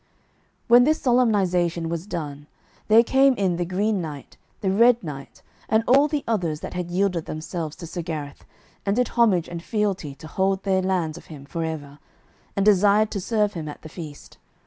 When 0.67 0.83
this 0.83 0.99
solemnisation 0.99 1.87
was 1.87 2.07
done 2.07 2.47
there 2.87 3.03
came 3.03 3.35
in 3.35 3.57
the 3.57 3.65
Green 3.65 4.01
Knight, 4.01 4.35
the 4.61 4.71
Red 4.71 5.03
Knight, 5.03 5.43
and 5.69 5.83
all 5.87 6.07
the 6.07 6.23
others 6.27 6.61
that 6.61 6.73
had 6.73 6.89
yielded 6.89 7.25
themselves 7.25 7.75
to 7.75 7.85
Sir 7.85 8.01
Gareth, 8.01 8.43
and 8.83 8.95
did 8.95 9.09
homage 9.09 9.47
and 9.47 9.61
fealty 9.61 10.15
to 10.15 10.25
hold 10.25 10.63
their 10.63 10.81
lands 10.81 11.19
of 11.19 11.27
him 11.27 11.45
for 11.45 11.63
ever, 11.63 11.99
and 12.55 12.65
desired 12.65 13.11
to 13.11 13.21
serve 13.21 13.53
him 13.53 13.69
at 13.69 13.83
the 13.83 13.89
feast. 13.89 14.39